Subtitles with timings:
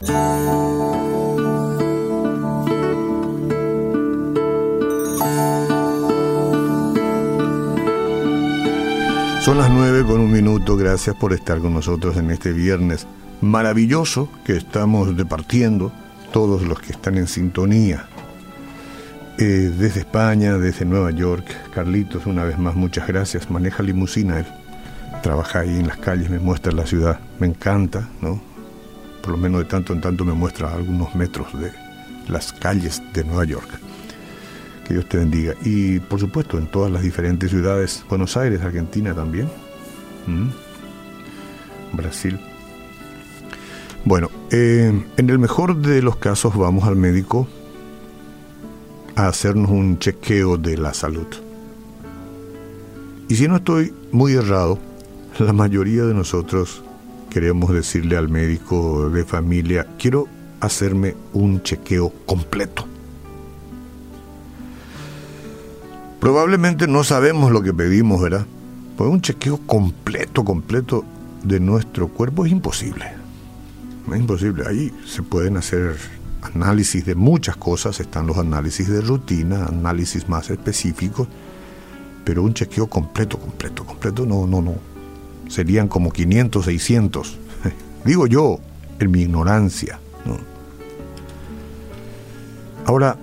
[0.00, 0.14] Son
[9.58, 13.08] las nueve con un minuto, gracias por estar con nosotros en este viernes
[13.40, 15.90] maravilloso que estamos departiendo
[16.32, 18.06] todos los que están en sintonía.
[19.36, 21.44] Eh, desde España, desde Nueva York,
[21.74, 23.50] Carlitos, una vez más, muchas gracias.
[23.50, 24.46] Maneja limusina él,
[25.24, 28.47] trabaja ahí en las calles, me muestra la ciudad, me encanta, ¿no?
[29.22, 31.72] Por lo menos de tanto en tanto me muestra algunos metros de
[32.28, 33.68] las calles de Nueva York.
[34.86, 35.54] Que Dios te bendiga.
[35.64, 39.48] Y por supuesto en todas las diferentes ciudades, Buenos Aires, Argentina también,
[41.92, 42.38] Brasil.
[44.04, 47.46] Bueno, eh, en el mejor de los casos vamos al médico
[49.16, 51.26] a hacernos un chequeo de la salud.
[53.28, 54.78] Y si no estoy muy errado,
[55.38, 56.82] la mayoría de nosotros
[57.30, 60.26] queremos decirle al médico de familia, quiero
[60.60, 62.86] hacerme un chequeo completo.
[66.20, 68.44] Probablemente no sabemos lo que pedimos, ¿verdad?
[68.96, 71.04] Pues un chequeo completo, completo
[71.44, 73.06] de nuestro cuerpo es imposible.
[74.12, 74.64] Es imposible.
[74.66, 75.96] Ahí se pueden hacer
[76.42, 81.28] análisis de muchas cosas, están los análisis de rutina, análisis más específicos,
[82.24, 84.97] pero un chequeo completo, completo, completo, no, no, no.
[85.48, 87.38] Serían como 500, 600.
[88.04, 88.60] Digo yo,
[88.98, 90.00] en mi ignorancia.
[92.86, 93.18] Ahora,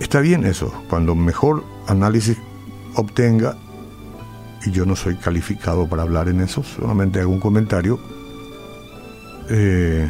[0.00, 2.36] Está bien eso, cuando mejor análisis
[2.94, 3.56] obtenga,
[4.64, 7.98] y yo no soy calificado para hablar en eso, solamente hago un comentario,
[9.48, 10.08] eh,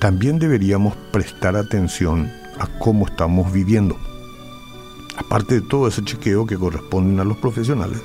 [0.00, 3.96] también deberíamos prestar atención a cómo estamos viviendo.
[5.16, 8.00] Aparte de todo ese chequeo que corresponden a los profesionales,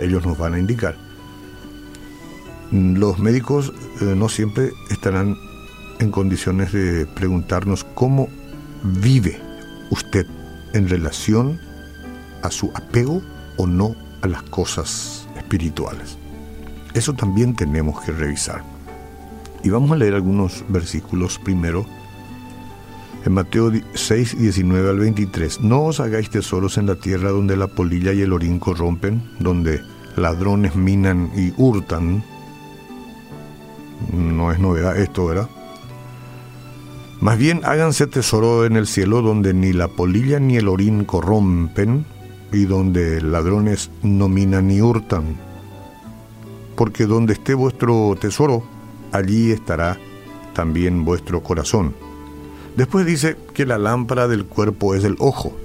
[0.00, 0.96] ellos nos van a indicar.
[2.72, 5.36] Los médicos eh, no siempre estarán
[5.98, 8.28] en condiciones de preguntarnos cómo
[8.82, 9.40] vive
[9.90, 10.26] usted
[10.72, 11.60] en relación
[12.42, 13.22] a su apego
[13.56, 16.16] o no a las cosas espirituales.
[16.94, 18.62] Eso también tenemos que revisar.
[19.62, 21.86] Y vamos a leer algunos versículos primero.
[23.24, 25.60] En Mateo 6, 19 al 23.
[25.60, 29.82] No os hagáis tesoros en la tierra donde la polilla y el orín corrompen, donde
[30.16, 32.24] ladrones minan y hurtan.
[34.12, 35.50] No es novedad esto, ¿verdad?
[37.20, 42.06] Más bien háganse tesoro en el cielo donde ni la polilla ni el orín corrompen
[42.50, 45.36] y donde ladrones no minan ni hurtan.
[46.74, 48.62] Porque donde esté vuestro tesoro,
[49.12, 49.98] allí estará
[50.54, 51.94] también vuestro corazón.
[52.76, 55.56] Después dice que la lámpara del cuerpo es el ojo.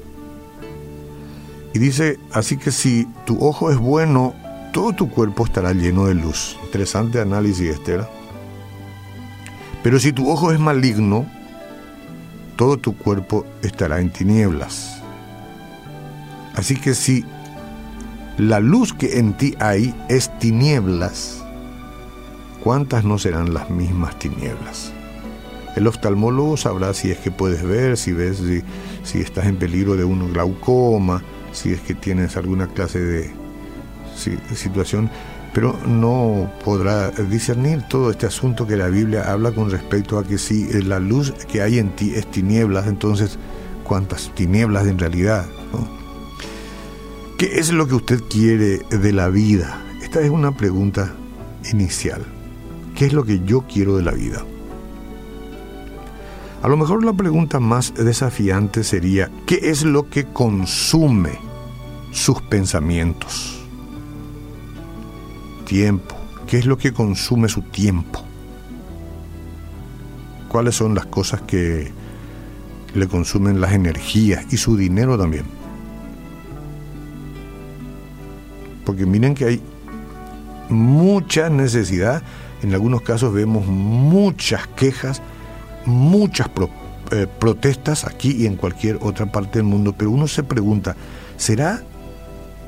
[1.73, 4.33] Y dice, así que si tu ojo es bueno,
[4.73, 6.57] todo tu cuerpo estará lleno de luz.
[6.63, 8.07] Interesante análisis, Esther.
[9.83, 11.25] Pero si tu ojo es maligno,
[12.55, 15.01] todo tu cuerpo estará en tinieblas.
[16.55, 17.25] Así que si
[18.37, 21.43] la luz que en ti hay es tinieblas,
[22.63, 24.91] ¿cuántas no serán las mismas tinieblas?
[25.75, 28.41] El oftalmólogo sabrá si es que puedes ver, si ves,
[29.03, 31.21] si, estás en peligro de un glaucoma,
[31.51, 33.31] si es que tienes alguna clase de
[34.55, 35.09] situación
[35.55, 40.37] pero no podrá discernir todo este asunto que la Biblia habla con respecto a que
[40.37, 43.39] si la luz que hay en ti es tinieblas, entonces
[43.85, 45.45] cuántas tinieblas en realidad.
[47.37, 49.81] ¿Qué es lo que usted quiere de la vida?
[50.03, 51.15] Esta es una pregunta
[51.71, 52.21] inicial.
[52.93, 54.43] ¿Qué es lo que yo quiero de la vida?
[56.65, 61.37] A lo mejor la pregunta más desafiante sería, ¿qué es lo que consume
[62.11, 63.63] sus pensamientos?
[65.65, 66.15] tiempo.
[66.47, 68.19] ¿Qué es lo que consume su tiempo?
[70.49, 71.91] ¿Cuáles son las cosas que
[72.95, 75.45] le consumen las energías y su dinero también?
[78.87, 79.61] Porque miren que hay
[80.69, 82.23] mucha necesidad,
[82.63, 85.21] en algunos casos vemos muchas quejas,
[85.85, 86.49] muchas
[87.11, 90.95] eh, protestas aquí y en cualquier otra parte del mundo, pero uno se pregunta,
[91.37, 91.81] ¿será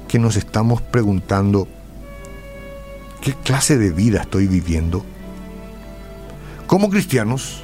[0.08, 1.68] que nos estamos preguntando
[3.22, 5.04] ¿Qué clase de vida estoy viviendo?
[6.66, 7.64] Como cristianos,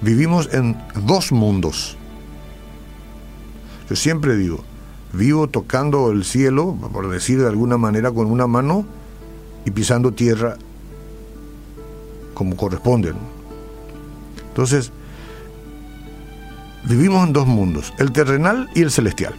[0.00, 0.76] vivimos en
[1.06, 1.96] dos mundos.
[3.88, 4.64] Yo siempre digo,
[5.12, 8.86] vivo tocando el cielo, por decir de alguna manera, con una mano
[9.64, 10.56] y pisando tierra
[12.34, 13.14] como corresponde.
[14.52, 14.92] Entonces,
[16.84, 19.34] vivimos en dos mundos, el terrenal y el celestial.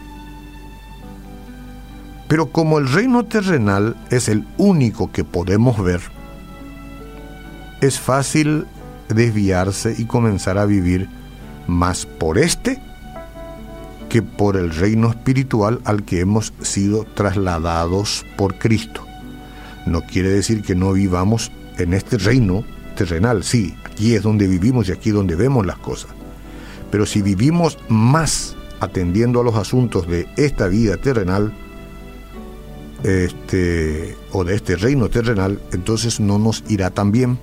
[2.28, 6.02] Pero como el reino terrenal es el único que podemos ver,
[7.80, 8.66] es fácil
[9.08, 11.08] desviarse y comenzar a vivir
[11.68, 12.82] más por este
[14.10, 19.06] que por el reino espiritual al que hemos sido trasladados por Cristo.
[19.86, 22.64] No quiere decir que no vivamos en este reino
[22.96, 26.12] terrenal, sí, aquí es donde vivimos y aquí es donde vemos las cosas.
[26.92, 31.54] Pero si vivimos más atendiendo a los asuntos de esta vida terrenal,
[33.04, 37.38] este, o de este reino terrenal, entonces no nos irá tan bien.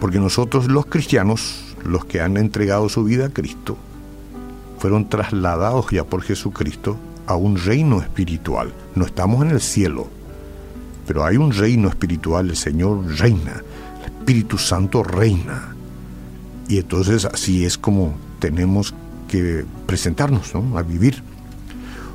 [0.00, 3.76] Porque nosotros los cristianos, los que han entregado su vida a Cristo,
[4.78, 6.96] fueron trasladados ya por Jesucristo
[7.26, 8.72] a un reino espiritual.
[8.94, 10.08] No estamos en el cielo,
[11.06, 13.62] pero hay un reino espiritual, el Señor reina,
[14.00, 15.74] el Espíritu Santo reina.
[16.68, 18.94] Y entonces así es como tenemos
[19.28, 21.22] que presentarnos, a vivir.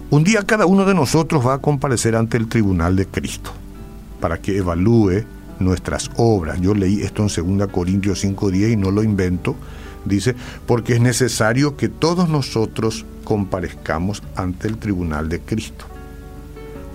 [0.09, 3.51] Un día cada uno de nosotros va a comparecer ante el tribunal de Cristo
[4.19, 5.25] para que evalúe
[5.59, 6.61] nuestras obras.
[6.61, 9.55] Yo leí esto en 2 Corintios 5.10 y no lo invento.
[10.05, 10.35] Dice,
[10.65, 15.85] porque es necesario que todos nosotros comparezcamos ante el tribunal de Cristo,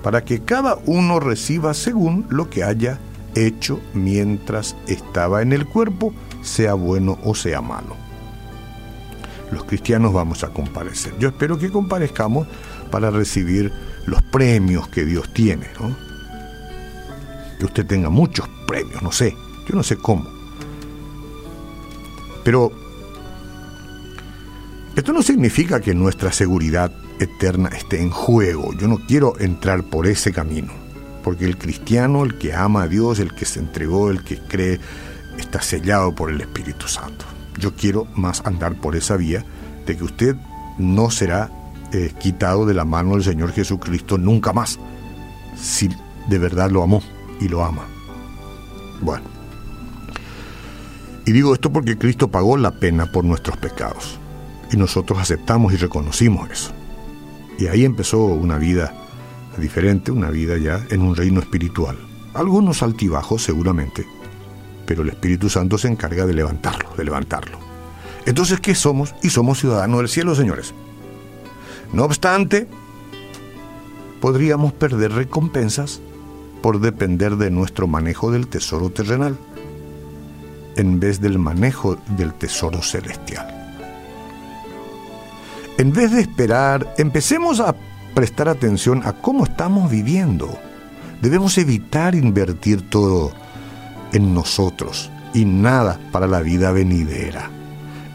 [0.02, 2.98] para que cada uno reciba según lo que haya
[3.34, 6.12] hecho mientras estaba en el cuerpo,
[6.42, 7.96] sea bueno o sea malo.
[9.50, 11.14] Los cristianos vamos a comparecer.
[11.18, 12.48] Yo espero que comparezcamos
[12.90, 13.72] para recibir
[14.06, 15.66] los premios que Dios tiene.
[17.58, 19.36] Que usted tenga muchos premios, no sé,
[19.68, 20.28] yo no sé cómo.
[22.42, 22.72] Pero
[24.96, 26.92] esto no significa que nuestra seguridad
[27.24, 28.72] eterna esté en juego.
[28.74, 30.72] Yo no quiero entrar por ese camino.
[31.22, 34.80] Porque el cristiano, el que ama a Dios, el que se entregó, el que cree,
[35.38, 37.24] está sellado por el Espíritu Santo.
[37.58, 39.44] Yo quiero más andar por esa vía
[39.86, 40.36] de que usted
[40.78, 41.50] no será
[41.92, 44.78] eh, quitado de la mano del Señor Jesucristo nunca más,
[45.56, 45.88] si
[46.28, 47.02] de verdad lo amó
[47.40, 47.84] y lo ama.
[49.00, 49.24] Bueno.
[51.24, 54.18] Y digo esto porque Cristo pagó la pena por nuestros pecados
[54.72, 56.72] y nosotros aceptamos y reconocimos eso.
[57.58, 58.94] Y ahí empezó una vida
[59.58, 61.96] diferente, una vida ya en un reino espiritual.
[62.34, 64.06] Algunos altibajos seguramente,
[64.86, 67.58] pero el Espíritu Santo se encarga de levantarlo, de levantarlo.
[68.24, 69.14] Entonces, ¿qué somos?
[69.22, 70.74] Y somos ciudadanos del cielo, señores.
[71.92, 72.68] No obstante,
[74.20, 76.00] podríamos perder recompensas
[76.62, 79.36] por depender de nuestro manejo del tesoro terrenal
[80.76, 83.61] en vez del manejo del tesoro celestial.
[85.82, 87.74] En vez de esperar, empecemos a
[88.14, 90.56] prestar atención a cómo estamos viviendo.
[91.20, 93.32] Debemos evitar invertir todo
[94.12, 97.50] en nosotros y nada para la vida venidera.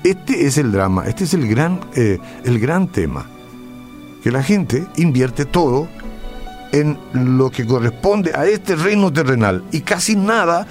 [0.06, 3.25] Este es el drama, este es el gran, eh, el gran tema.
[4.24, 5.90] Que la gente invierte todo
[6.72, 10.66] en lo que corresponde a este reino terrenal y casi nada,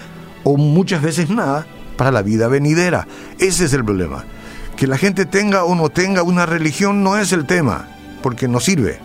[0.44, 1.66] o muchas veces nada,
[1.98, 3.06] para la vida venidera.
[3.38, 4.24] Ese es el problema.
[4.76, 7.88] Que la gente tenga o no tenga una religión no es el tema,
[8.22, 8.98] porque no sirve.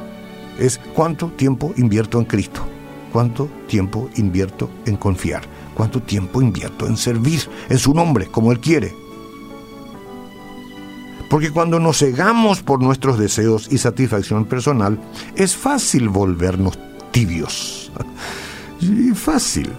[0.60, 2.62] Es cuánto tiempo invierto en Cristo,
[3.14, 8.60] cuánto tiempo invierto en confiar, cuánto tiempo invierto en servir en su nombre, como Él
[8.60, 8.94] quiere.
[11.30, 15.00] Porque cuando nos cegamos por nuestros deseos y satisfacción personal,
[15.36, 16.78] es fácil volvernos
[17.12, 17.92] tibios.
[18.82, 19.70] Y fácil.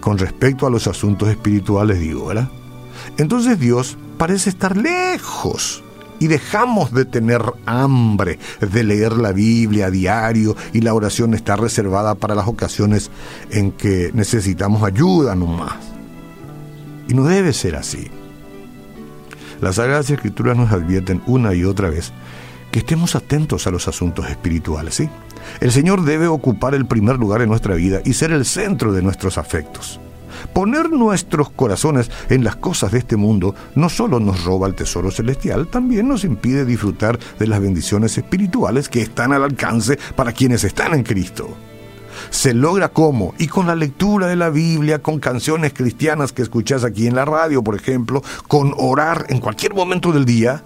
[0.00, 2.48] Con respecto a los asuntos espirituales, digo, ¿verdad?
[3.16, 5.82] Entonces Dios parece estar lejos
[6.18, 11.56] y dejamos de tener hambre de leer la Biblia a diario y la oración está
[11.56, 13.10] reservada para las ocasiones
[13.50, 15.72] en que necesitamos ayuda nomás.
[17.08, 18.10] Y no debe ser así.
[19.62, 22.12] Las Sagradas Escrituras nos advierten una y otra vez
[22.72, 25.08] que estemos atentos a los asuntos espirituales, ¿sí?
[25.60, 29.00] El Señor debe ocupar el primer lugar en nuestra vida y ser el centro de
[29.00, 29.98] nuestros afectos.
[30.52, 35.10] Poner nuestros corazones en las cosas de este mundo no solo nos roba el tesoro
[35.10, 40.64] celestial, también nos impide disfrutar de las bendiciones espirituales que están al alcance para quienes
[40.64, 41.48] están en Cristo.
[42.30, 43.34] Se logra cómo?
[43.38, 47.24] Y con la lectura de la Biblia, con canciones cristianas que escuchas aquí en la
[47.24, 50.62] radio, por ejemplo, con orar en cualquier momento del día,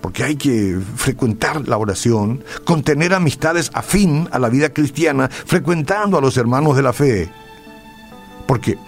[0.00, 6.18] porque hay que frecuentar la oración, con tener amistades afín a la vida cristiana, frecuentando
[6.18, 7.30] a los hermanos de la fe.
[8.46, 8.78] Porque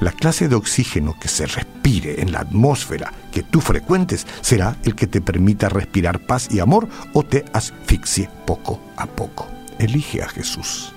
[0.00, 4.94] la clase de oxígeno que se respire en la atmósfera que tú frecuentes será el
[4.94, 9.46] que te permita respirar paz y amor o te asfixie poco a poco.
[9.78, 10.93] Elige a Jesús.